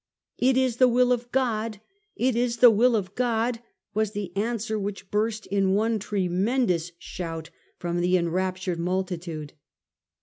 'It 0.49 0.57
is 0.57 0.77
the 0.77 0.87
will 0.87 1.11
of 1.11 1.31
God, 1.31 1.79
it 2.15 2.35
is 2.35 2.57
the 2.57 2.71
will 2.71 2.95
of 2.95 3.13
God!' 3.13 3.61
was 3.93 4.13
the 4.13 4.35
answer 4.35 4.79
which 4.79 5.11
burst 5.11 5.45
in 5.45 5.75
one 5.75 5.99
tremendous 5.99 6.91
shout 6.97 7.51
from 7.77 8.01
the 8.01 8.17
enraptured 8.17 8.79
multitude. 8.79 9.53